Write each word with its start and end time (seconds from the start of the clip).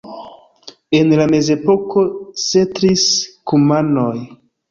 En 0.99 1.11
la 1.19 1.27
mezepoko 1.33 2.05
setlis 2.45 3.05
kumanoj. 3.51 4.17